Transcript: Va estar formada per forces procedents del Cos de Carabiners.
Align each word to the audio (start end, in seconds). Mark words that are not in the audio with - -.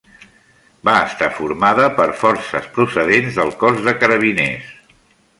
Va 0.87 0.93
estar 1.09 1.27
formada 1.39 1.85
per 1.99 2.07
forces 2.21 2.69
procedents 2.77 3.37
del 3.41 3.53
Cos 3.65 3.83
de 3.89 3.93
Carabiners. 4.05 4.73